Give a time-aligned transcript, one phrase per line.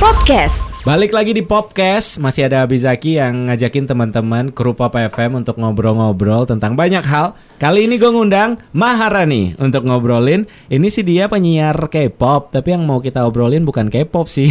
[0.00, 0.80] Podcast.
[0.80, 6.48] Balik lagi di Popcast, masih ada Abizaki yang ngajakin teman-teman kru Pop FM untuk ngobrol-ngobrol
[6.48, 7.36] tentang banyak hal.
[7.60, 10.48] Kali ini gue ngundang Maharani untuk ngobrolin.
[10.72, 14.48] Ini sih dia penyiar K-pop, tapi yang mau kita obrolin bukan K-pop sih.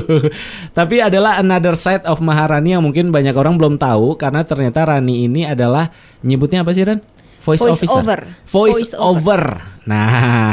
[0.78, 5.28] tapi adalah another side of Maharani yang mungkin banyak orang belum tahu karena ternyata Rani
[5.28, 5.92] ini adalah
[6.24, 7.04] nyebutnya apa sih Ran?
[7.42, 7.98] Voice, Voice officer.
[8.00, 8.20] over.
[8.46, 9.42] Voice, Voice over.
[9.82, 10.06] Nah,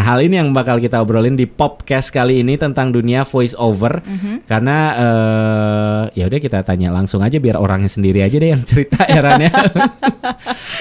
[0.10, 4.02] hal ini yang bakal kita obrolin di podcast kali ini tentang dunia voice over.
[4.02, 4.50] Mhm.
[4.50, 9.06] Karena eh ya udah kita tanya langsung aja biar orangnya sendiri aja deh yang cerita
[9.06, 9.54] ya Ran ya.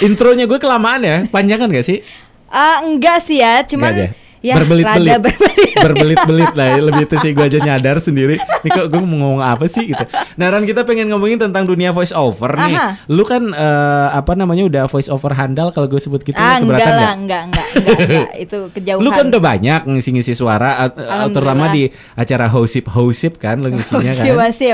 [0.00, 2.00] Intronya gue kelamaan ya, panjangan gak sih?
[2.48, 4.26] Ah enggak sih ya, cuman Enggak aja?
[4.40, 5.20] Ya Berbelit-belit.
[5.84, 8.34] Berbelit-belit lah ya, lebih itu sih gue aja nyadar sendiri.
[8.36, 10.04] Nih kok gue mau ngomong apa sih gitu.
[10.34, 12.74] Nah Ran kita pengen ngomongin tentang dunia voice over nih.
[12.74, 12.90] Aha.
[13.06, 16.66] Lu kan eh, apa namanya udah voice over handal kalau gue sebut gitu ah keberatan
[16.66, 16.98] enggak nggak?
[16.98, 18.28] lah, enggak enggak enggak, enggak.
[18.44, 19.02] itu kejauhan.
[19.02, 23.70] Lu kan udah banyak ngisi-ngisi suara uh, uh, terutama di acara hosip hosip kan lu
[23.70, 24.24] ngisinya kan.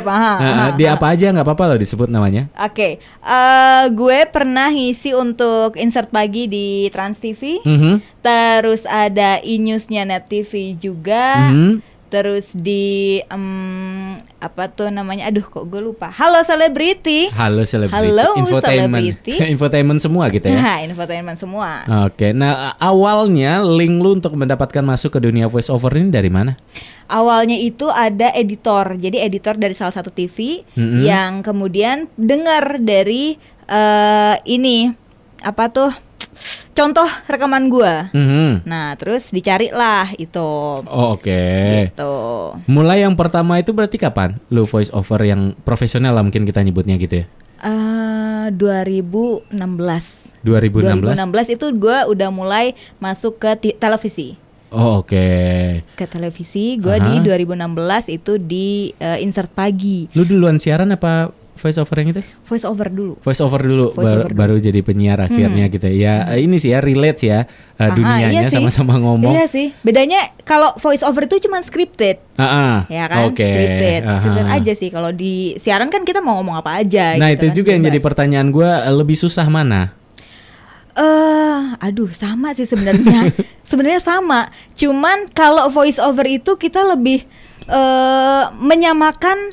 [0.05, 2.49] Aha, Uh, aha, di apa aja nggak apa-apa loh disebut namanya.
[2.57, 8.21] Oke, eh, gue pernah ngisi untuk insert pagi di Trans TV, Mhm.
[8.21, 11.79] terus ada e-newsnya Net TV juga, Mhm.
[12.11, 15.27] terus di em, apa tuh namanya?
[15.27, 16.11] Aduh, kok gue lupa.
[16.11, 17.27] Halo selebriti.
[17.31, 17.95] Halo selebriti.
[17.97, 19.27] Halo, Infotainment.
[19.55, 20.55] Infotainment semua gitu ya.
[20.55, 21.83] Nah, infotainment semua.
[22.07, 26.55] Oke, nah awalnya link lu untuk mendapatkan masuk ke dunia voice over ini dari mana?
[27.05, 31.05] Awalnya itu ada editor, jadi editor dari salah satu TV Mm-mm.
[31.05, 34.89] yang kemudian dengar dari eh, ini
[35.43, 35.91] apa tuh
[36.73, 38.11] contoh rekaman gua.
[38.13, 38.67] Mhm.
[38.67, 40.51] Nah, terus dicarilah itu.
[40.85, 41.45] Oh, oke.
[41.91, 42.15] Gitu.
[42.69, 44.39] Mulai yang pertama itu berarti kapan?
[44.51, 47.27] Lu voice over yang profesional lah mungkin kita nyebutnya gitu ya.
[47.65, 49.49] Eh 2016.
[50.45, 51.17] 2016.
[51.17, 54.37] 2016 itu gua udah mulai masuk ke televisi.
[54.75, 55.27] Oh, oke.
[55.95, 57.07] Ke televisi gua Aha.
[57.07, 60.11] di 2016 itu di eh, insert pagi.
[60.19, 62.23] Lu duluan siaran apa voice over yang itu?
[62.45, 63.15] Voice over dulu.
[63.19, 64.39] Voice over dulu, Voice bar- over dulu.
[64.39, 66.29] baru jadi penyiar akhirnya gitu ya.
[66.31, 69.33] Eh, Ini sih ya relate ya eh, Aha, dunianya iya sama-sama ngomong.
[69.33, 69.73] Iya sih.
[69.81, 72.77] Bedanya kalau voice over itu cuma scripted, Ah, ah.
[72.87, 73.27] ya kan?
[73.27, 73.43] Oke.
[73.43, 74.15] Scripted, Aha.
[74.17, 74.89] scripted aja sih.
[74.89, 77.15] Kalau di siaran kan kita mau ngomong apa aja.
[77.15, 79.95] Nah gitu itu kan, juga yang jadi pertanyaan gue lebih susah mana?
[80.95, 83.35] Eh, aduh sama sih sebenarnya.
[83.69, 84.47] sebenarnya sama.
[84.73, 87.27] Cuman kalau voice over itu kita lebih
[87.65, 89.51] eh menyamakan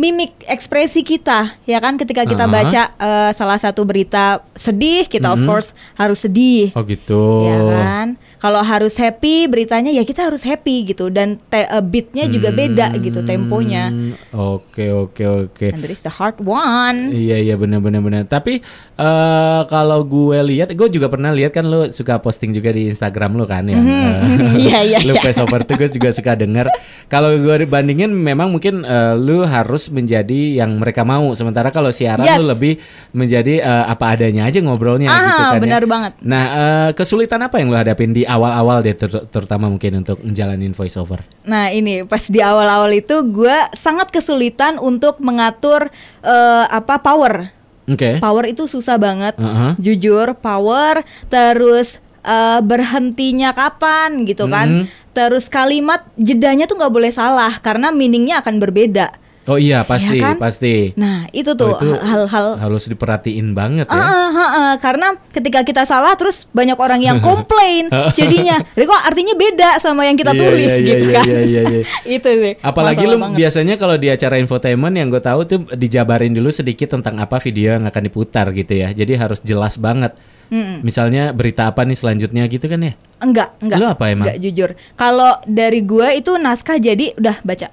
[0.00, 2.00] mimik ekspresi kita, ya kan?
[2.00, 2.50] Ketika kita Aha.
[2.50, 5.46] baca eh, salah satu berita sedih, kita of Mhm.
[5.46, 6.72] course harus sedih.
[6.72, 7.44] Oh gitu.
[7.44, 8.08] Ya kan?
[8.40, 12.96] Kalau harus happy beritanya ya kita harus happy gitu dan te- eh, beatnya juga beda
[12.96, 13.92] gitu temponya.
[13.92, 15.66] Hmm, Oke oke oke.
[15.68, 17.12] And there is the hard one.
[17.12, 18.24] Iya iya benar benar benar.
[18.24, 18.64] Tapi
[18.96, 23.36] eh kalau gue lihat, gue juga pernah lihat kan lu suka posting juga di Instagram
[23.36, 23.76] lu kan ya.
[23.76, 23.88] Mhm.
[23.92, 24.18] Eh,
[24.56, 25.36] Iya, iya, Lu iya.
[25.36, 26.72] over tuh gue juga suka denger.
[27.06, 31.28] Kalau gue bandingin memang mungkin eh, lu harus menjadi yang mereka mau.
[31.32, 32.40] Sementara kalau siaran Yes.
[32.40, 32.80] lu lebih
[33.12, 35.52] menjadi eh, apa adanya aja ngobrolnya Ah, gitu kan.
[35.52, 35.60] ya.
[35.60, 36.12] benar banget.
[36.22, 40.70] Nah eh, kesulitan apa yang lu hadapin di awal-awal deh, ter- terutama mungkin untuk menjalanin
[40.70, 41.20] voice over?
[41.42, 45.90] Nah ini pas di awal-awal itu gue sangat kesulitan untuk mengatur
[46.22, 47.50] eh, apa power.
[47.90, 48.22] Oke.
[48.22, 49.34] Power itu susah banget.
[49.34, 49.74] Heeh.
[49.82, 54.86] Jujur power terus eh, berhentinya kapan gitu kan.
[54.86, 55.10] Mhm.
[55.10, 59.10] Terus kalimat jedanya tuh nggak boleh salah karena meaningnya akan berbeda.
[59.50, 60.38] Oh iya pasti kan?
[60.38, 60.94] pasti.
[60.94, 63.98] Nah itu Oh, tuh itu hal-hal harus diperhatiin banget ya.
[63.98, 64.72] ah, ah, ah.
[64.78, 70.06] karena ketika kita salah terus banyak orang yang komplain jadinya, "Ini kok artinya beda sama
[70.06, 71.24] yang kita Iya, tulis iya, iya, gitu iya, kan.
[71.26, 71.80] iya, iya, iya.
[72.16, 72.52] itu sih.
[72.60, 73.36] Apalagi lu banget.
[73.36, 77.74] biasanya kalau di acara infotainment yang gue tahu tuh dijabarin dulu sedikit tentang apa video
[77.74, 78.94] yang akan diputar gitu ya.
[78.94, 80.14] Jadi harus jelas banget.
[80.48, 80.82] Mm-mm.
[80.82, 82.92] Misalnya berita apa nih selanjutnya gitu kan ya?
[83.18, 83.78] Enggak, enggak.
[83.78, 84.26] Lu apa emang?
[84.26, 84.70] Enggak jujur.
[84.94, 87.66] Kalau dari gua itu naskah jadi udah baca.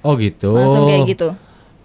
[0.00, 0.56] Oh gitu.
[0.56, 1.28] Langsung kayak gitu.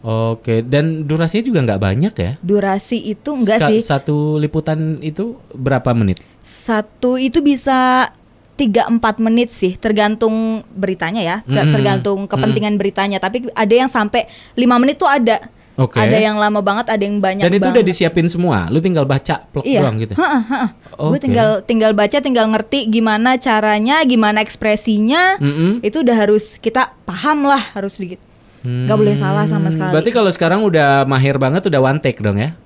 [0.06, 2.31] Oke, dan durasinya juga nggak banyak ya?
[2.46, 3.80] Durasi itu enggak Ska- sih.
[3.81, 6.22] Satu liputan itu berapa menit?
[6.46, 8.14] Satu itu bisa
[8.56, 11.75] 3-4 menit sih tergantung beritanya ya Mm-mm.
[11.75, 15.44] tergantung kepentingan beritanya tapi ada yang sampai 5 menit tuh ada
[15.75, 16.00] Oke.
[16.00, 18.68] ada yang lama banget ada yang banyak Dan itu banget udah disiapin semua.
[18.68, 19.83] Lu tinggal baca plok Iya.
[19.83, 20.16] doang gitu.
[20.16, 20.69] Heeh, heeh.
[20.95, 25.36] Gue tinggal tinggal baca, tinggal ngerti gimana caranya, gimana ekspresinya.
[25.38, 25.83] Mm-mm.
[25.83, 28.24] Itu udah harus kita paham lah, harus sedikit.
[28.66, 29.92] Gak boleh salah sama Hmm, sekali.
[29.94, 32.57] Berarti kalau sekarang udah mahir banget udah one take dong ya?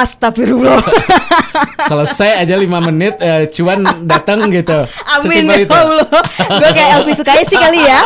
[0.00, 0.80] Astagfirullah.
[1.90, 4.88] Selesai aja 5 menit eh, cuan datang gitu.
[5.04, 5.68] Amin ya.
[5.68, 6.08] Allah.
[6.56, 8.00] Gue kayak Elvi Sukaisi kali ya.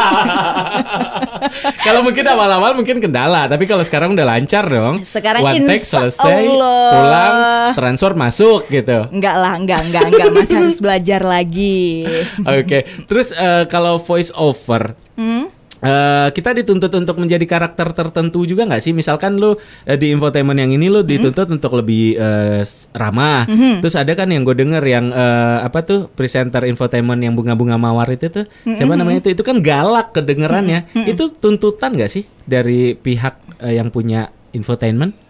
[1.87, 5.07] kalau mungkin awal-awal mungkin kendala, tapi kalau sekarang udah lancar dong.
[5.07, 6.91] Sekarang one take selesai, Allah.
[6.91, 7.35] pulang,
[7.79, 9.07] transfer masuk gitu.
[9.15, 10.29] Enggak lah, enggak, enggak, enggak.
[10.35, 12.03] Masih harus belajar lagi.
[12.59, 15.47] Oke, terus eh, kalau voice over Hmm?
[15.85, 18.91] Eh, kita dituntut untuk menjadi karakter tertentu juga nggak sih?
[18.91, 19.53] Misalkan lu
[19.83, 22.17] eh, di infotainment yang ini lu dituntut untuk lebih
[22.59, 23.45] s- ramah.
[23.79, 28.09] Terus ada kan yang gue denger yang eh, apa tuh presenter infotainment yang bunga-bunga mawar
[28.09, 29.31] itu tuh siapa namanya itu?
[29.31, 30.81] Itu kan galak kedengerannya.
[31.07, 35.24] Itu tuntutan nggak sih dari pihak eh, yang punya infotainment?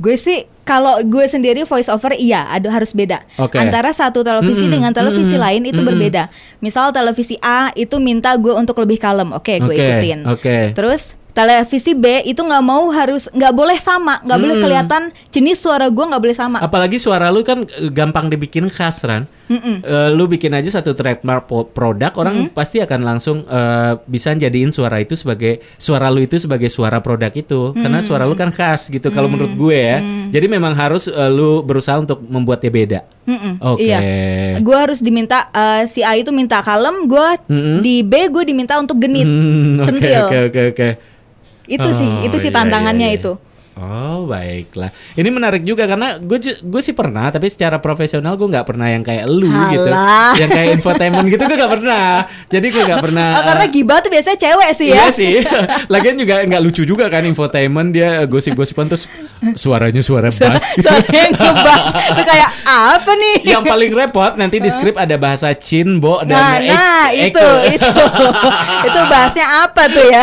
[0.00, 3.60] Gue sih kalau gue sendiri voice over iya ada harus beda Oke.
[3.60, 5.90] antara satu televisi Mm-mm, dengan televisi mm-mm, lain itu mm-mm.
[5.92, 6.22] berbeda.
[6.58, 10.18] Misal televisi A itu minta gue untuk lebih kalem, oke gue Oke, ikutin.
[10.24, 10.56] oke.
[10.72, 14.62] Terus televisi B itu nggak mau harus nggak boleh sama, nggak boleh Mm.
[14.64, 16.58] kelihatan jenis suara gue nggak boleh sama.
[16.58, 19.28] Apalagi suara lu kan eh, gampang dibikin khas, Ran.
[19.50, 19.82] Mm-mm.
[19.82, 21.44] Eh, lu bikin aja satu trademark
[21.74, 26.70] produk, orang pasti akan langsung eh, bisa jadiin suara itu sebagai suara lu itu sebagai
[26.70, 29.10] suara produk itu, karena suara lu kan khas gitu.
[29.10, 29.98] Kalau menurut gue ya,
[30.30, 33.00] jadi memang harus eh, lu berusaha untuk membuatnya beda.
[33.26, 33.90] Mm-mm, Oke.
[33.90, 33.98] Iya.
[34.62, 37.82] Gue harus diminta eh, si A itu minta kalem, gue Mm-mm.
[37.82, 40.22] di B gue diminta untuk genit, Hmm, Oke centil.
[40.30, 40.88] oke oke oke.
[41.66, 43.20] Itu sih, Oh, itu sih iya, tantangannya iya, iya.
[43.22, 43.32] itu.
[43.72, 46.36] Oh baiklah, ini menarik juga karena gue
[46.80, 50.34] sih pernah, tapi secara profesional gue nggak pernah yang kayak lu gitu, Alah.
[50.34, 52.26] yang kayak infotainment gitu gue nggak pernah.
[52.46, 53.28] Jadi gue nggak pernah.
[53.40, 54.94] Oh, karena gibah tuh biasanya cewek sih ya.
[54.94, 55.34] Iya sih.
[55.92, 59.08] Lagian juga nggak lucu juga kan infotainment dia gosip-gosipan terus
[59.54, 60.74] suaranya suara bass.
[60.74, 60.84] gitu.
[60.84, 63.36] Soalnya ngebahas itu kayak apa nih?
[63.48, 67.46] Yang paling repot nanti di skrip ada bahasa Chin, Bo dan Nah, Ek- nah itu
[67.70, 67.88] itu
[68.90, 70.22] itu bahasnya apa tuh ya?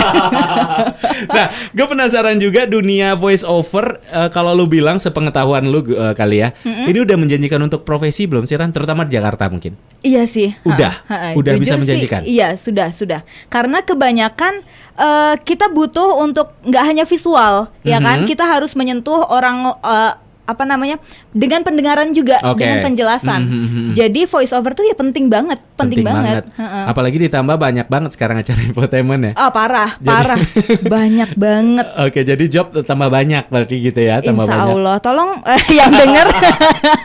[1.27, 6.41] nah, gue penasaran juga dunia voice over eh, kalau lu bilang sepengetahuan lu eh, kali
[6.41, 6.53] ya.
[6.63, 8.71] Ini udah menjanjikan untuk profesi belum sih Ran?
[8.71, 9.75] Terutama di Jakarta mungkin.
[10.01, 10.53] Iya sih.
[10.63, 10.93] Udah?
[11.09, 11.35] Ha, ha, ha.
[11.35, 12.21] Udah bisa Jujur sih, menjanjikan?
[12.23, 13.21] iya sudah sudah.
[13.49, 14.61] Karena kebanyakan
[14.95, 18.23] eh, kita butuh untuk nggak hanya visual, ya kan?
[18.23, 18.27] Mhm.
[18.29, 20.13] Kita harus menyentuh orang eh,
[20.47, 20.95] apa namanya
[21.29, 22.63] dengan pendengaran juga Oke.
[22.63, 23.41] dengan penjelasan.
[23.43, 23.87] Mhm, mhm.
[23.91, 26.47] Jadi voice over tuh ya penting banget, penting, banget.
[26.55, 26.87] Ha-ha.
[26.87, 29.33] Apalagi ditambah banyak banget sekarang acara infotainment ya.
[29.35, 30.39] Ah parah, Jadi- parah,
[30.95, 31.85] banyak banget.
[31.99, 34.73] Oke, jadi job tambah banyak berarti gitu ya, tambah Insya banyak.
[34.73, 36.27] Allah, tolong eh, yang denger,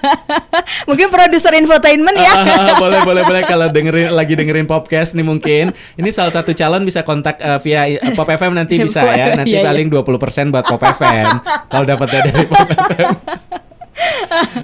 [0.89, 2.33] mungkin produser infotainment ya.
[2.79, 7.03] Boleh boleh boleh kalau dengerin lagi dengerin podcast nih mungkin ini salah satu calon bisa
[7.03, 9.67] kontak eh, via eh, Pop FM nanti bisa ya nanti Iya, iya.
[9.67, 11.27] paling 20% buat Pop FM
[11.67, 13.11] kalau dapatnya dari Pop FM.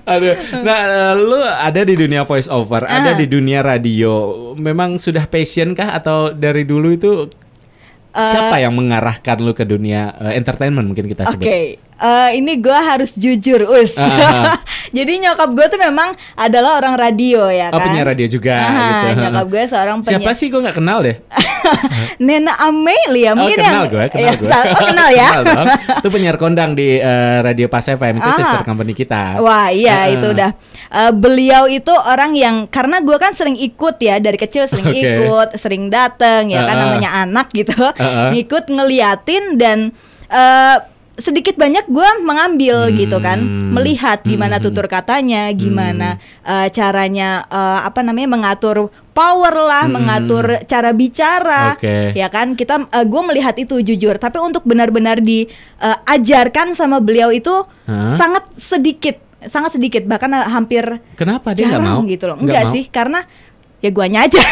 [0.04, 0.34] Aduh.
[0.60, 0.80] Nah,
[1.14, 3.16] lu ada di dunia voice over, ada Ah.
[3.16, 4.12] di dunia radio.
[4.54, 7.12] Memang sudah passion kah atau dari dulu itu
[8.10, 11.46] siapa yang mengarahkan lu ke dunia eh, entertainment mungkin kita Oke, sebut?
[11.78, 13.94] eh, ini gue harus jujur, us.
[13.94, 14.44] Ah, ah.
[14.90, 17.86] Jadi nyokap gue tuh memang adalah orang radio ya Oh, kan.
[17.86, 18.72] penyiar radio juga Ah,
[19.06, 19.20] gitu.
[19.20, 20.34] Nyokap gue seorang Siapa penyiar.
[20.34, 21.16] sih gue nggak kenal deh.
[22.18, 24.48] Nena Amelia Oh, mungkin kenal yang gue, kenal ya, gue.
[24.48, 25.28] oh, kenal ya.
[25.38, 25.64] Kenal.
[26.00, 28.34] Itu penyiar kondang di eh, Radio Pas FM itu Ah.
[28.34, 29.38] sister company kita.
[29.38, 30.16] Wah iya Heeh.
[30.16, 30.50] itu udah
[30.88, 34.96] Eh, beliau itu orang yang karena gue kan sering ikut ya dari kecil sering Oke.
[34.96, 36.84] ikut sering dateng ya kan Heeh.
[36.88, 38.32] namanya anak gitu Heeh.
[38.32, 39.92] ngikut ngeliatin dan
[40.28, 40.76] eh,
[41.18, 42.94] sedikit banyak gue mengambil Hmm.
[42.94, 44.64] gitu kan melihat gimana Hmm.
[44.64, 49.98] tutur katanya gimana eh, caranya eh, apa namanya mengatur power lah Hmm.
[49.98, 52.14] mengatur cara bicara Oke.
[52.14, 57.50] ya kan kita gue melihat itu jujur tapi untuk benar-benar diajarkan sama beliau itu
[57.84, 58.14] Hah?
[58.14, 60.82] sangat sedikit sangat sedikit bahkan eh, hampir
[61.14, 62.02] Kenapa dia jarang mau?
[62.04, 63.20] gitu loh Nggak enggak sih karena
[63.78, 64.38] ya guanya aja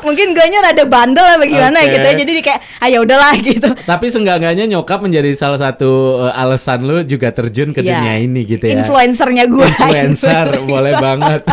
[0.00, 1.92] mungkin guanya rada bandel lah bagaimana Oke.
[1.92, 5.90] gitu ya jadi di kayak ah ya udahlah gitu Tapi seenggaknya nyokap menjadi salah satu
[6.24, 8.80] eh, alasan lu juga terjun ke Ya, dunia ini gitu ya.
[8.80, 11.42] influencernya gue Influencer boleh banget.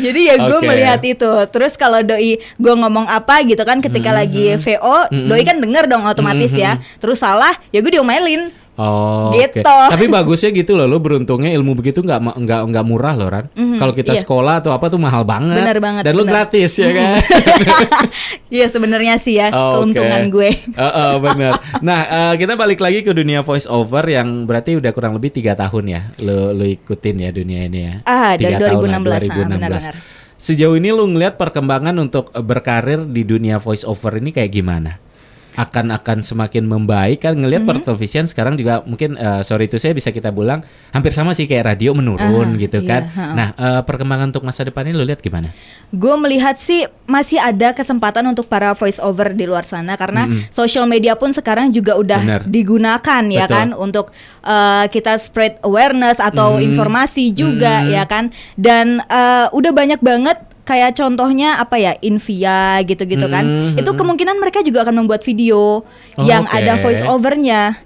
[0.00, 0.66] Jadi ya gue Oke.
[0.66, 1.30] melihat itu.
[1.48, 6.02] Terus kalau doi gue ngomong apa gitu kan ketika lagi VO, doi kan denger dong
[6.04, 6.74] otomatis ya.
[6.98, 8.50] Terus salah, ya gue diomelin.
[8.80, 9.60] Oh, Gitu.
[9.60, 9.92] oke.
[9.92, 13.52] Tapi bagusnya gitu loh, lu beruntungnya ilmu begitu nggak nggak nggak murah loh, Ran.
[13.52, 14.22] Kalau kita iya.
[14.24, 15.60] sekolah atau apa tuh mahal banget.
[15.60, 16.48] Benar banget, Dan lu benar.
[16.48, 17.20] gratis ya kan.
[18.50, 20.50] Iya sebenarnya sih ya Oh, keuntungan gue.
[20.74, 21.60] Heeh, benar.
[21.80, 25.54] Nah, eh, kita balik lagi ke dunia voice over yang berarti udah kurang lebih tiga
[25.54, 27.94] tahun ya, lu lu ikutin ya dunia ini ya.
[28.02, 29.94] Ah, dari Tiga tahun 2016, lah, ah, benar-benar.
[30.34, 34.96] Sejauh ini lu ngelihat perkembangan untuk berkarir di dunia voice over ini kayak gimana?
[35.60, 37.84] Akan akan semakin membaik kan ngelihat Mm-hmm.
[37.84, 41.68] pertelevisian sekarang juga mungkin eh, sorry itu saya bisa kita bilang hampir sama sih kayak
[41.68, 42.16] radio menurun
[42.50, 43.02] Aha, gitu iya, kan.
[43.10, 43.24] ha.
[43.30, 45.52] Nah, eh, perkembangan untuk masa depan ini lu lihat gimana?
[45.90, 50.48] Gue melihat sih masih ada kesempatan untuk para voice over di luar sana karena Mm-mm.
[50.48, 52.42] social media pun sekarang juga udah Benar.
[52.46, 53.52] digunakan ya Betul.
[53.52, 54.06] kan untuk
[54.40, 56.72] eh, kita spread awareness atau Mm.
[56.72, 57.88] informasi juga Mm.
[57.90, 58.24] ya kan
[58.56, 60.40] dan eh, udah banyak banget
[60.70, 65.22] kayak contohnya apa ya Invia gitu-gitu kan Mm, itu mm, kemungkinan mereka juga akan membuat
[65.22, 65.82] video
[66.14, 66.54] Oh, yang oke.
[66.54, 67.82] ada voice overnya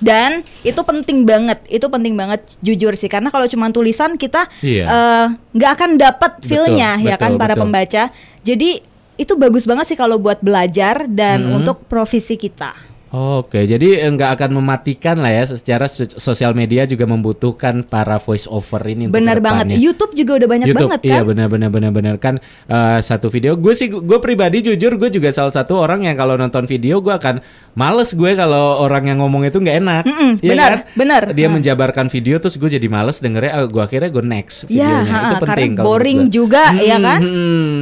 [0.00, 4.84] dan itu penting banget itu penting banget jujur sih karena kalau cuma tulisan kita Iya.
[4.84, 7.62] eh, nggak akan dapat Betul, feel-nya ya betul, kan para betul.
[7.62, 8.02] pembaca
[8.40, 8.70] jadi
[9.14, 11.56] itu bagus banget sih kalau buat belajar dan Hmm.
[11.60, 12.74] untuk profesi kita.
[13.12, 18.48] Oke, jadi nggak akan mematikan lah ya secara so- sosial media juga membutuhkan para voice
[18.48, 19.04] over ini.
[19.04, 19.76] Benar banget.
[19.76, 21.28] YouTube juga udah banyak YouTube, banget iya kan?
[21.28, 22.34] benar benar benar benar kan
[22.66, 26.34] eh, satu video gue sih gue pribadi jujur gue juga salah satu orang yang kalau
[26.34, 30.48] nonton video gue akan males gue kalau orang yang ngomong itu nggak enak Mm-mm, Iya
[30.48, 30.80] benar, kan?
[30.94, 31.22] benar.
[31.32, 31.52] dia Ha.
[31.52, 35.12] menjabarkan video terus gue jadi males dengernya ah, gue akhirnya gue next Ya, videonya itu
[35.12, 37.20] ha-ha, penting karena boring juga, ya kan?
[37.20, 37.78] hmm.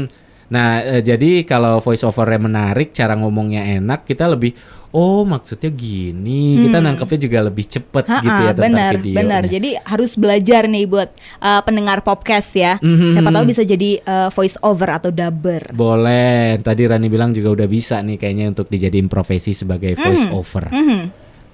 [0.50, 4.52] Nah eh, jadi kalau voice overnya menarik cara ngomongnya enak kita lebih
[4.90, 9.42] oh maksudnya gini kita nangkepnya juga lebih cepet Ha-ha, gitu ya tentang benar, video benar.
[9.47, 12.76] Jadi harus belajar nih buat uh, pendengar podcast ya.
[12.83, 13.14] Mhm.
[13.14, 15.62] Siapa tahu bisa jadi uh, voice over atau dubber.
[15.71, 16.59] Boleh.
[16.59, 20.75] Tadi Rani bilang juga udah bisa nih kayaknya untuk dijadiin profesi sebagai voice over.
[20.75, 21.00] Mhm.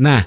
[0.01, 0.21] Nah,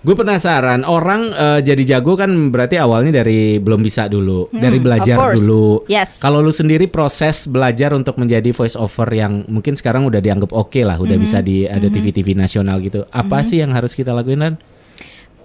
[0.00, 4.84] gue penasaran orang eh, jadi jago kan berarti awalnya dari belum bisa dulu, dari Hmm,
[4.84, 5.38] belajar of course.
[5.38, 5.66] dulu.
[5.86, 6.16] Yes.
[6.18, 10.80] Kalau lu sendiri proses belajar untuk menjadi voice over yang mungkin sekarang udah dianggap oke
[10.80, 11.22] lah, udah Hmm.
[11.22, 13.04] bisa di ada TV-TV nasional gitu.
[13.10, 14.54] Apa sih yang harus kita lakuin Dan?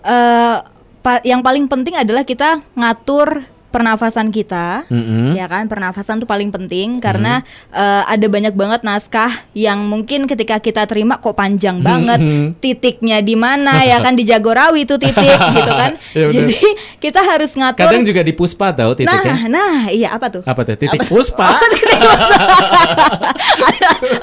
[0.02, 0.58] Eh,
[1.02, 3.44] pa- yang paling penting adalah kita ngatur
[3.76, 4.88] pernafasan kita.
[4.88, 5.36] Mm-mm.
[5.36, 10.58] Ya kan, pernafasan tuh paling penting karena eh, ada banyak banget naskah yang mungkin ketika
[10.58, 12.24] kita terima kok panjang banget,
[12.58, 15.20] titiknya di mana ya kan di Jagorawi tuh titik
[15.60, 16.00] gitu kan.
[16.16, 16.32] Bener.
[16.32, 16.56] Jadi
[17.04, 17.92] kita harus ngatur.
[17.92, 19.36] Kadang juga di puspa tau nah, titiknya.
[19.52, 20.44] nah, iya apa tuh?
[20.48, 20.80] Apa tuh?
[20.80, 21.60] Titik puspa.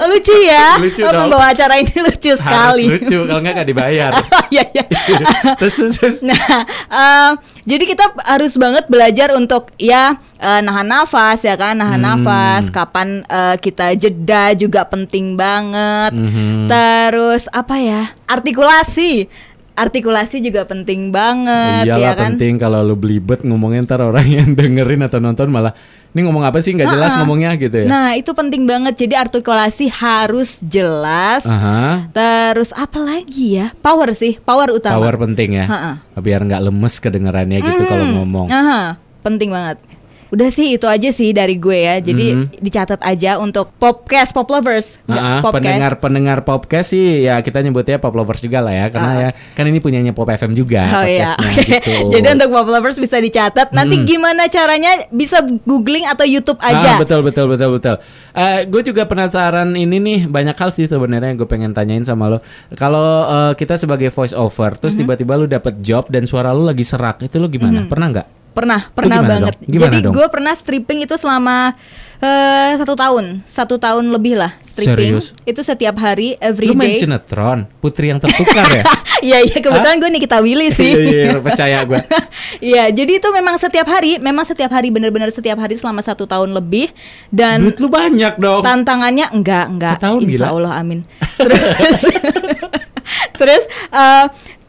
[0.09, 0.79] lucu ya.
[0.79, 1.27] Lucu Oh, dong.
[1.27, 2.85] Pembawa acara ini lucu Harus sekali.
[2.87, 4.11] lucu kalau nggak nggak dibayar.
[4.47, 4.83] Iya, iya.
[5.59, 6.23] terus, terus.
[6.23, 7.31] Nah, em,
[7.67, 9.42] jadi kita harus banget belajar untuk
[9.75, 10.03] ya
[10.35, 12.09] eh, nahan nafas ya kan, nahan Hmm.
[12.17, 12.67] nafas.
[12.67, 16.11] Kapan eh, kita jeda juga penting banget.
[16.11, 16.65] Mhm.
[16.65, 18.01] Terus apa ya?
[18.25, 19.27] Artikulasi.
[19.73, 22.25] Artikulasi juga penting banget Iyalah ya kan.
[22.31, 25.73] penting kalau lu belibet ngomongin ntar orang yang dengerin atau nonton malah
[26.13, 27.19] ini ngomong apa sih nggak jelas Ha-ha.
[27.19, 27.89] ngomongnya gitu ya.
[27.89, 28.93] Nah, itu penting banget.
[28.95, 31.41] Jadi artikulasi harus jelas.
[31.41, 32.05] Aha.
[32.07, 33.73] Terus apa lagi ya?
[33.75, 34.93] Power sih, power utama.
[34.93, 35.65] Power penting ya.
[35.65, 35.91] Ha-ha.
[36.15, 38.47] Biar nggak lemes kedengarannya gitu kalau Hmm, ngomong.
[38.47, 39.79] Aha, penting banget.
[40.33, 42.01] Udah sih itu aja sih dari gue ya.
[42.01, 42.57] Jadi Mhm.
[42.57, 44.97] dicatat aja untuk podcast pop lovers.
[45.05, 45.53] Nggak, Ah, podcast.
[45.61, 49.77] pendengar-pendengar podcast sih ya kita nyebutnya pop lovers juga lah ya karena ya kan ini
[49.77, 51.53] punyanya pop FM juga Oh iya, oke.
[51.61, 52.17] gitu.
[52.17, 53.77] Jadi untuk pop lovers bisa dicatat.
[53.77, 54.05] Nanti Mhm.
[54.09, 55.37] gimana caranya bisa
[55.69, 56.97] googling atau YouTube Ah, aja.
[56.97, 57.95] betul betul betul betul.
[58.33, 62.33] Eh, gue juga penasaran ini nih banyak hal sih sebenarnya yang gue pengen tanyain sama
[62.33, 62.41] lo.
[62.73, 66.81] Kalau eh, kita sebagai voice over, terus tiba-tiba lu dapet job dan suara lu lagi
[66.81, 67.85] serak, itu lu gimana?
[67.85, 68.27] Pernah nggak?
[68.53, 69.55] Pernah, pernah gimana banget.
[69.55, 69.65] dong?
[69.67, 71.73] Gimana Jadi gue pernah stripping itu selama
[72.17, 75.17] eh, satu tahun, satu tahun lebih lah stripping.
[75.17, 75.25] Serius?
[75.43, 77.01] Itu setiap hari, every Lu main day.
[77.01, 78.85] sinetron, Putri yang tertukar ya?
[79.23, 80.91] Iya iya kebetulan gue Nikita Willy sih.
[80.91, 81.95] Iya, iya, percaya gue.
[82.61, 86.51] Iya, jadi itu memang setiap hari, memang setiap hari benar-benar setiap hari selama satu tahun
[86.51, 86.91] lebih
[87.29, 88.61] dan Duit lu banyak dong.
[88.61, 90.47] tantangannya enggak enggak Setahun insya gila.
[90.53, 90.99] Allah amin
[91.33, 92.03] terus
[93.39, 94.25] terus eh,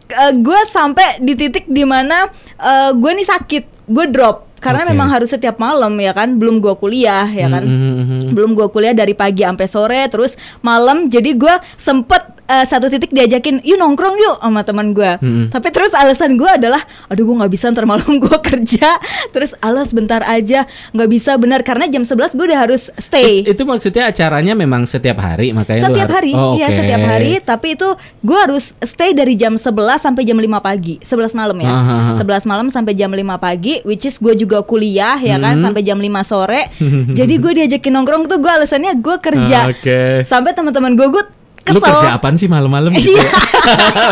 [0.09, 2.27] eh, gue sampai di titik di mana
[2.57, 4.91] eh, gue nih sakit gue drop karena Oke.
[4.97, 8.31] memang harus setiap malam ya kan belum gue kuliah ya kan Mhm, mhm, mhm.
[8.33, 10.33] belum gue kuliah dari pagi sampai sore terus
[10.65, 15.47] malam jadi gue sempet eh, satu titik diajakin yuk nongkrong yuk sama teman gue Mm-mm.
[15.49, 19.91] tapi terus alasan gue adalah aduh gue nggak bisa ntar malam gue kerja terus alas
[19.91, 24.53] bentar aja nggak bisa benar karena jam 11 gue udah harus stay Itu maksudnya acaranya
[24.53, 26.77] memang setiap hari makanya setiap hari, Oh, iya oke.
[26.77, 27.33] setiap hari.
[27.39, 27.89] Tapi itu
[28.21, 31.97] gue harus stay dari jam 11 sampai jam 5 pagi, 11 malam ya, Aha.
[32.19, 35.65] 11 malam sampai jam 5 pagi, which is gue juga kuliah ya kan Hmm.
[35.65, 36.63] sampai jam 5 sore.
[37.19, 39.59] Jadi gue diajakin nongkrong tuh gue alasannya gue kerja.
[39.61, 40.25] Ah, Oke.
[40.25, 41.25] Sampai teman-teman gue gue
[41.67, 41.97] Lu kesel.
[41.97, 43.09] kerja apaan sih malam-malam gitu?
[43.11, 43.25] Iya.
[43.25, 43.33] ya?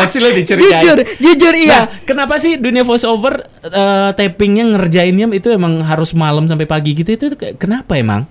[0.01, 0.81] Pasti lu diceritain.
[0.81, 1.79] Jujur, jujur Nah, iya.
[2.01, 7.09] kenapa sih dunia voice over eh, tapingnya ngerjainnya itu emang harus malam sampai pagi gitu
[7.09, 8.25] itu ke- kenapa emang?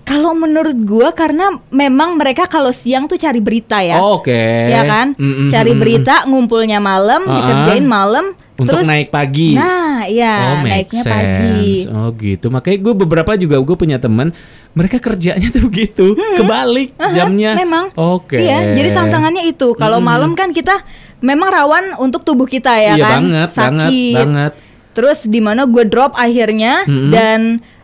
[0.00, 3.94] Kalau menurut gue karena memang mereka kalau siang tuh cari berita ya.
[3.96, 4.34] Oh, Oke.
[4.66, 5.14] Ya kan?
[5.14, 9.54] Mm, mm, Cari berita, ngumpulnya malam, Ah, dikerjain malam, untuk terus naik pagi.
[9.54, 11.12] Nah, iya, oh, naiknya sense.
[11.12, 11.68] pagi.
[11.90, 12.46] Oh, gitu.
[12.48, 14.32] Makanya gue beberapa juga gue punya teman,
[14.72, 17.58] mereka kerjanya tuh gitu, kebalik Aha, jamnya.
[17.58, 17.90] Memang.
[17.98, 18.38] Oke.
[18.38, 19.74] Iya, jadi tantangannya itu.
[19.74, 20.10] Kalau Mm-mm.
[20.10, 20.80] malam kan kita
[21.20, 23.68] memang rawan untuk tubuh kita ya Iya kan, banget, sakit.
[23.68, 24.52] banget, banget.
[24.90, 27.12] Terus di mana gue drop akhirnya Mm-mm.
[27.12, 27.40] dan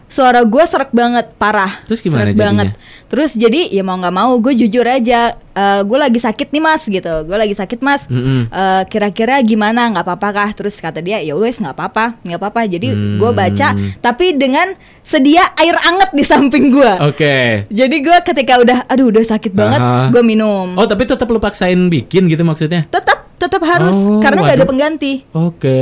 [0.07, 1.83] suara gue serak banget, parah.
[1.85, 2.47] Terus gimana Serak jadinya?
[2.47, 2.69] banget.
[3.07, 5.35] Terus jadi ya mau nggak mau gue jujur aja,
[5.81, 7.15] gue lagi sakit nih mas gitu.
[7.23, 8.07] Gue lagi sakit mas.
[8.07, 8.47] Mm-mm.
[8.47, 12.61] Eh, kira-kira gimana nggak apa-apa kah terus kata dia ya wes nggak apa-apa nggak apa-apa
[12.67, 13.37] jadi gue Hmm.
[13.37, 13.69] baca
[14.01, 17.37] tapi dengan sedia air anget di samping gue Oke.
[17.69, 20.09] jadi gue ketika udah aduh udah sakit banget Aha.
[20.09, 22.87] gue minum Oh, tapi tetap lu paksain bikin gitu maksudnya?
[22.87, 25.81] tetap tetap harus Oh, karena nggak ada pengganti, Oke.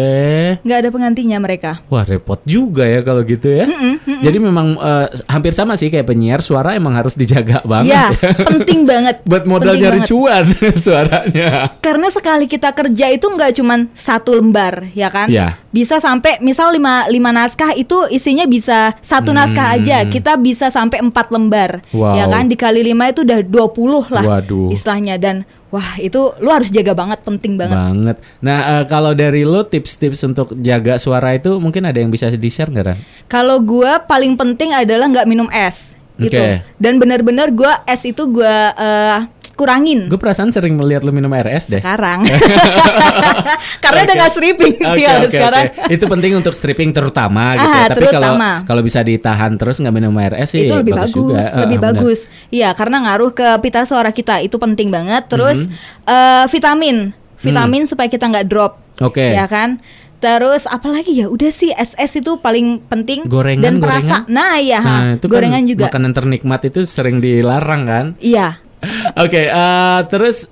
[0.60, 1.82] nggak ada penggantinya mereka.
[1.86, 3.66] Wah repot juga ya kalau gitu ya.
[4.04, 7.94] Jadi memang eh, hampir sama sih kayak penyiar suara emang harus dijaga banget.
[7.94, 8.32] Iya, ya.
[8.52, 9.22] penting banget.
[9.22, 10.10] Buat modal Penting nyari banget.
[10.10, 10.44] cuan
[10.84, 11.48] suaranya.
[11.78, 15.30] Karena sekali kita kerja itu nggak cuman satu lembar, ya kan?
[15.30, 15.58] Iya.
[15.68, 19.38] Bisa sampai misal lima, lima naskah itu isinya bisa satu Hmm.
[19.40, 22.14] naskah aja, kita bisa sampai empat lembar, Wow.
[22.14, 22.46] ya kan?
[22.46, 24.70] Dikali lima itu udah 20 lah Waduh.
[24.70, 25.42] istilahnya dan
[25.74, 27.74] wah itu lu harus jaga banget, penting banget.
[27.74, 28.16] Banget.
[28.38, 32.46] Nah eh, kalau dari lo tips-tips untuk jaga suara itu mungkin ada yang bisa di
[32.46, 32.98] share nggak Ran?
[33.26, 36.38] Kalau gua paling penting adalah nggak minum es gitu.
[36.78, 39.18] Dan benar-benar gua es itu gua eh,
[39.54, 41.78] kurangin Gue perasaan sering melihat lo minum air es deh.
[41.78, 42.26] sekarang.
[43.82, 44.18] Karena udah Oke.
[44.18, 45.64] nggak stripping sih Oke, kalau oke, sekarang.
[45.68, 45.92] oke.
[45.92, 47.64] Itu penting untuk stripping terutama gitu.
[47.64, 47.88] Ah, ya.
[47.88, 48.32] Tapi kalau
[48.64, 51.40] kalau bisa ditahan terus nggak minum air es sih itu lebih bagus, juga.
[51.56, 51.94] lebih Ah, benar.
[51.94, 52.18] bagus.
[52.48, 55.26] Iya, karena ngaruh ke pita suara kita itu penting banget.
[55.26, 55.72] Terus Mhm.
[56.04, 56.96] eh, vitamin,
[57.38, 58.72] vitamin supaya kita nggak drop.
[59.00, 59.22] Oke.
[59.30, 59.78] Ya kan?
[60.16, 64.24] Terus apalagi ya udah sih SS itu paling penting Gorengan, dan perasa.
[64.24, 64.32] gorengan.
[64.32, 64.88] Nah, iya, ha.
[64.88, 65.84] Nah, itu gorengan kan juga.
[65.86, 68.06] makanan ternikmat itu sering dilarang kan?
[68.18, 68.56] Iya.
[69.24, 70.46] Oke, eh, terus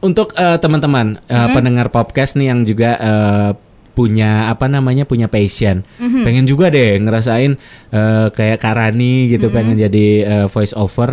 [0.00, 1.52] untuk eh, teman-teman eh, Mm-hmm.
[1.52, 3.50] pendengar podcast nih yang juga eh,
[3.92, 6.22] punya apa namanya punya passion, Mm-hmm.
[6.24, 7.52] pengen juga deh ngerasain
[7.90, 9.56] eh, kayak Karani gitu, Mm-hmm.
[9.56, 11.12] pengen jadi eh, voice over.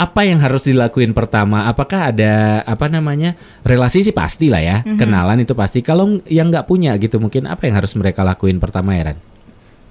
[0.00, 1.68] Apa yang harus dilakuin pertama?
[1.68, 4.96] Apakah ada apa namanya relasi sih pasti lah ya, Mm-hmm.
[4.96, 5.80] kenalan itu pasti.
[5.80, 9.18] Kalau yang nggak punya gitu, mungkin apa yang harus mereka lakuin pertama ya Ran?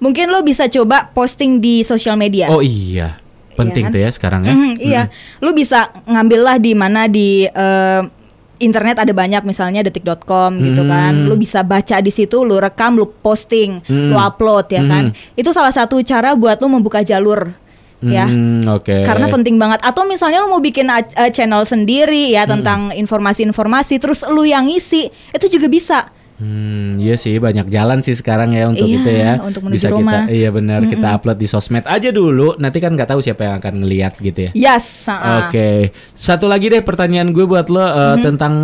[0.00, 2.48] Mungkin lo bisa coba posting di sosial media.
[2.48, 3.20] Oh iya,
[3.60, 3.92] penting kan?
[3.92, 4.52] tuh ya sekarang ya.
[4.52, 5.02] Mhm, iya,
[5.38, 8.02] lu bisa ngambil lah di mana di eh,
[8.60, 10.90] internet ada banyak misalnya detik.com gitu Hmm.
[10.90, 11.12] kan.
[11.24, 14.12] Lu bisa baca di situ, lu rekam, lu posting, Hmm.
[14.12, 15.10] lu upload ya kan.
[15.10, 15.32] Hmm.
[15.34, 17.56] Itu salah satu cara buat lu membuka jalur
[18.00, 18.28] ya.
[18.28, 19.04] Hmm, Oke.
[19.04, 19.80] Karena penting banget.
[19.80, 24.68] Atau misalnya lu mau bikin uh, uh, channel sendiri ya tentang informasi-informasi terus lu yang
[24.68, 25.98] ngisi, itu juga bisa.
[26.40, 29.32] Hmm, iya sih banyak jalan sih sekarang ya untuk Iya, itu ya.
[29.38, 30.24] untuk menuju Bisa rumah.
[30.24, 32.56] kita iya benar kita upload di sosmed aja dulu.
[32.56, 34.50] Nanti kan nggak tahu siapa yang akan ngelihat gitu ya.
[34.54, 35.46] Yes, uh-uh.
[35.46, 35.92] Oke.
[36.10, 38.24] Satu lagi deh pertanyaan gue buat lo uh, Mm-hmm.
[38.24, 38.54] tentang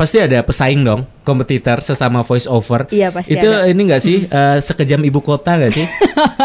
[0.00, 2.88] pasti ada pesaing dong, kompetitor sesama voice over.
[2.88, 3.68] Iya, pasti Itu ada.
[3.68, 5.84] Ini enggak sih uh, sekejam ibu kota gak sih?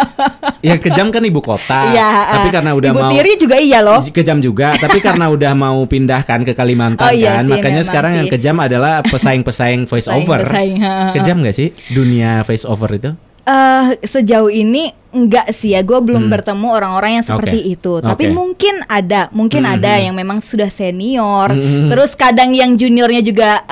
[0.68, 1.96] yang kejam kan ibu kota.
[1.96, 4.04] Iya, Tapi uh, karena udah Ibu mau Tiri juga iya loh.
[4.04, 8.12] kejam juga tapi karena udah mau pindahkan ke Kalimantan Oh iya kan sih, makanya sekarang
[8.20, 8.34] yang sih.
[8.36, 11.14] kejam adalah pesaing-pesaing voice over Pesaing-pesaing, ha, ha.
[11.16, 13.12] kejam nggak sih dunia voice over itu
[13.46, 16.34] Eh sejauh ini enggak sih ya, gue belum Hmm.
[16.34, 17.72] bertemu orang-orang yang seperti Oke.
[17.72, 17.94] itu.
[18.02, 18.34] Tapi Oke.
[18.34, 20.04] mungkin ada, mungkin Hmm, ada hmm.
[20.04, 21.48] yang memang sudah senior.
[21.48, 21.88] Hmm.
[21.88, 23.64] Terus kadang yang juniornya juga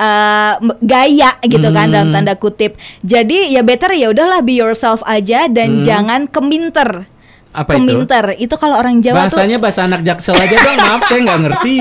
[0.56, 1.92] m- gaya gitu kan Hmm.
[1.92, 2.74] dalam tanda kutip.
[3.02, 5.84] Jadi ya better ya udahlah be yourself aja dan Hmm.
[5.84, 7.10] jangan keminter.
[7.54, 11.02] Apa itu keminter itu kalau orang Jawa tuh bahasanya bahasa anak jaksel aja dong maaf
[11.06, 11.76] saya nggak ngerti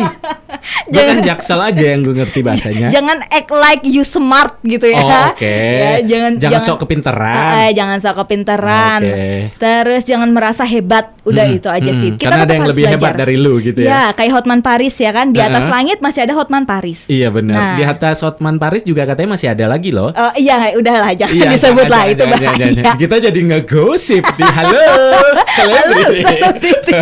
[0.94, 5.02] kan jaksel aja yang gue ngerti bahasanya jangan act like you smart gitu ya.
[5.02, 5.42] Oh, oke.
[5.84, 7.34] Ya, jangan Jangan sok kepinteran.
[7.36, 9.00] Ah, ah, jangan sok kepinteran.
[9.02, 9.52] Oke.
[9.56, 11.12] Terus jangan merasa hebat.
[11.24, 12.10] Udah Hmm, itu aja hmm, sih.
[12.16, 13.20] karena ada yang lebih hebat belajar.
[13.20, 13.90] dari lu gitu ya.
[13.90, 15.32] Ya, kayak Hotman Paris ya kan.
[15.32, 15.74] Di atas Uh-uh.
[15.74, 17.06] langit masih ada Hotman Paris.
[17.08, 17.76] iya benar Nah.
[17.76, 21.50] di atas Hotman Paris juga katanya masih ada lagi loh Oh, iya, udahlah jangan Iya,
[21.54, 22.52] disebut jangan, lah jangan, itu jangan, bahaya.
[22.54, 22.96] jangan, jangan.
[22.98, 24.84] Kita jadi ngegosip di halo
[25.64, 26.94] selebriti.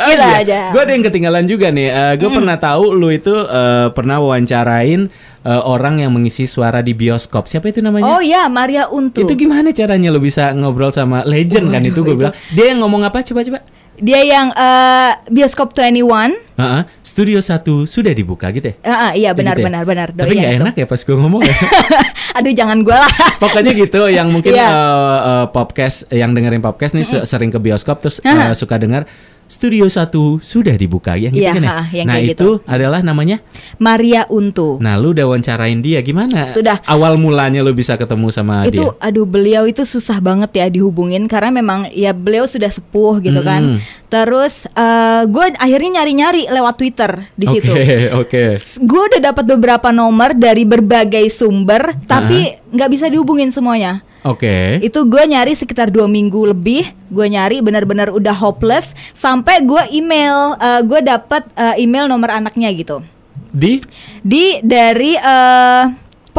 [0.00, 0.60] Gitu aja.
[0.74, 2.18] Gue ada yang ketinggalan juga nih.
[2.18, 5.10] gue pernah tahu lu itu eh, pernah wawancarain
[5.44, 7.46] eh, orang yang mengisi suara di bioskop.
[7.50, 8.06] Siapa itu namanya?
[8.06, 9.24] Oh iya, Maria Untu.
[9.24, 12.34] Itu gimana caranya lu bisa ngobrol sama legend kan Waduh, itu gue bilang.
[12.54, 13.60] Dia yang ngomong apa coba coba?
[14.00, 16.32] Dia yang eh, bioskop 21.
[16.56, 18.74] Heeh, studio satu sudah dibuka gitu ya?
[18.82, 19.66] Ah, iya benar Gitu ya?
[19.68, 20.08] benar benar.
[20.10, 21.54] Tapi Doi nggak enak ya pas gue ngomong ya.
[22.36, 23.12] Aduh jangan gue lah.
[23.42, 24.66] Pokoknya gitu yang mungkin Iya.
[24.66, 24.74] eh,
[25.22, 28.52] eh, podcast yang dengerin podcast nih se- sering ke bioskop terus eh, Aha.
[28.52, 29.04] suka dengar
[29.50, 31.70] studio satu sudah dibuka yang gitu Iya, kan ya.
[31.74, 33.42] ha, yang nah kayak itu adalah namanya.
[33.76, 34.78] Maria Untu.
[34.78, 36.46] Nah lu udah wawancarain dia gimana?
[36.46, 36.78] Sudah.
[36.86, 38.94] Awal mulanya lu bisa ketemu sama itu dia.
[39.02, 43.50] aduh beliau itu susah banget ya dihubungin karena memang ya beliau sudah sepuh gitu Mm-mm.
[43.50, 43.62] kan
[44.06, 44.70] terus
[45.26, 47.72] gue akhirnya nyari-nyari lewat Twitter di Oke situ
[48.22, 48.44] oke.
[48.78, 54.80] gue udah dapat beberapa nomor dari berbagai sumber tapi nggak bisa dihubungin semuanya Oke.
[54.84, 56.92] itu gue nyari sekitar dua minggu lebih.
[57.08, 58.92] Gue nyari benar-benar udah hopeless.
[59.16, 60.54] Sampai gue email
[60.84, 63.00] gue dapat eh, email nomor anaknya gitu.
[63.50, 63.80] Di?
[64.20, 65.84] Di dari eh,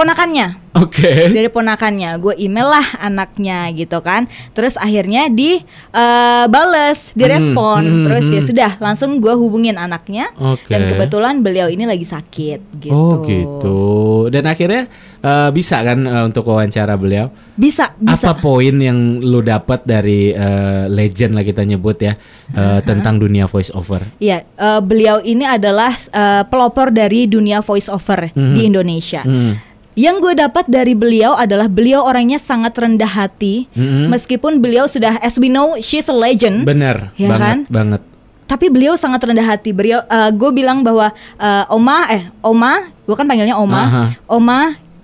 [0.01, 0.47] ponakannya.
[0.71, 1.27] Oke.
[1.35, 4.25] Dari ponakannya, gue email lah anaknya gitu kan.
[4.55, 5.59] Terus akhirnya di
[5.91, 7.83] eh, bales, direspon.
[7.83, 8.49] Hmm, hmm, Terus ya hmm.
[8.49, 10.31] sudah, langsung gue hubungin anaknya.
[10.39, 10.71] Oke.
[10.71, 12.95] Dan kebetulan beliau ini lagi sakit gitu.
[12.95, 13.79] Oh gitu.
[14.31, 14.87] Dan akhirnya
[15.19, 17.27] eh, bisa kan eh, untuk wawancara beliau?
[17.59, 18.31] Bisa, bisa.
[18.31, 22.15] Apa poin yang lu dapat dari eh, legend lah kita nyebut ya
[22.55, 24.07] eh, tentang dunia voice over?
[24.23, 28.55] Iya, eh, beliau ini adalah eh, pelopor dari dunia voice over Mhm.
[28.55, 29.21] di Indonesia.
[29.27, 29.70] Hmm.
[29.91, 34.07] Yang gue dapat dari beliau adalah beliau orangnya sangat rendah hati, Mhm.
[34.07, 36.63] meskipun beliau sudah, as we know, she's a legend.
[36.63, 37.59] Bener Ya banget kan?
[37.67, 38.01] banget.
[38.47, 39.71] Tapi beliau sangat rendah hati.
[39.71, 44.03] Beliau, gue bilang bahwa eh, Oma, eh Oma, gue kan panggilnya Oma, Aha.
[44.27, 44.59] Oma,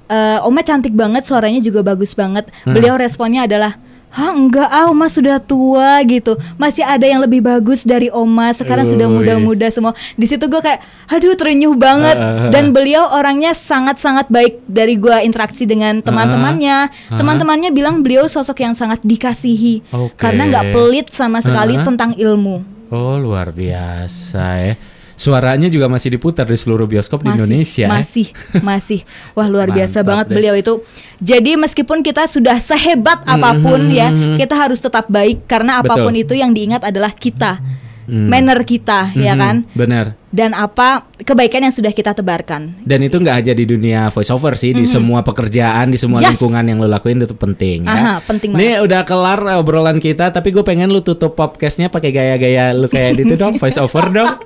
[0.07, 2.47] eh, Oma cantik banget, suaranya juga bagus banget.
[2.63, 7.83] Beliau responnya adalah, Hah enggak ah Oma sudah tua gitu Masih ada yang lebih bagus
[7.83, 9.19] dari Oma Sekarang sudah Wih.
[9.19, 10.79] muda-muda semua Di situ gue kayak
[11.11, 12.51] Aduh terenyuh banget Ah, ah, ah.
[12.51, 16.89] Dan beliau orangnya sangat-sangat baik Dari gue interaksi dengan teman-temannya.
[17.13, 20.15] Teman-temannya bilang beliau sosok yang sangat dikasihi Oke.
[20.17, 24.73] Karena nggak pelit sama sekali tentang ilmu Oh luar biasa ya.
[25.17, 27.83] Suaranya juga masih diputar di seluruh bioskop di masih, Indonesia.
[27.83, 27.89] ya.
[27.89, 28.27] Masih,
[28.69, 28.99] masih.
[29.33, 30.35] Wah luar biasa Mantap banget deh.
[30.37, 30.73] beliau itu.
[31.19, 35.89] Jadi meskipun kita sudah sehebat apa pun ya, kita harus tetap baik karena Betul.
[35.89, 37.57] apa pun itu yang diingat adalah kita,
[38.05, 38.31] Hmm.
[38.31, 39.55] manner kita, ya Mhm, kan.
[39.73, 40.05] Bener.
[40.29, 42.79] Dan apa kebaikan yang sudah kita tebarkan.
[42.79, 46.21] Dan itu nggak aja di dunia voice over sih, di semua pekerjaan, di semua.
[46.21, 46.37] Yes.
[46.37, 47.91] lingkungan yang lo lakuin itu penting ya.
[47.91, 52.11] Aha, penting Nih udah kelar eh, obrolan kita, tapi gue pengen lu tutup podcastnya pakai
[52.11, 54.39] gaya-gaya lu kayak gitu dong, voice over dong.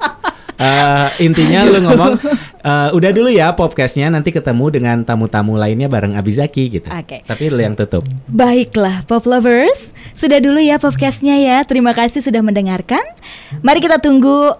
[0.61, 2.21] Eh, intinya lu ngomong
[2.61, 6.85] eh, udah dulu ya podcastnya nanti ketemu dengan tamu-tamu lainnya bareng Abizaki gitu.
[6.85, 7.25] Oke.
[7.25, 8.05] Tapi lu yang tutup.
[8.29, 11.65] Baiklah, Pop Lovers, sudah dulu ya podcastnya ya.
[11.65, 13.01] Terima kasih sudah mendengarkan.
[13.65, 14.53] Mari kita tunggu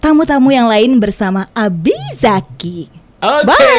[0.00, 2.88] tamu-tamu yang lain bersama Abi Zaki.
[3.20, 3.76] Oke,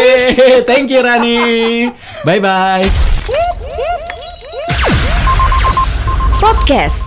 [0.69, 1.89] thank you Rani.
[2.21, 2.85] Bye bye.
[6.37, 7.06] Podcast